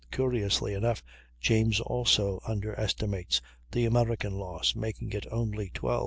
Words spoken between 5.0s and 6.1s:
it only 12.